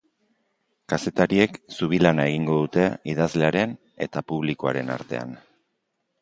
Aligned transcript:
Kazetariek 0.93 1.59
zubi 1.75 1.99
lana 2.03 2.25
egingo 2.29 2.55
dute 2.61 2.87
idazlearen 3.13 3.77
eta 4.07 4.25
publikoaren 4.33 4.91
artean. 4.97 5.37